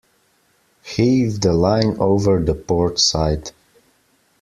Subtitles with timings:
[0.83, 3.51] Heave the line over the port side.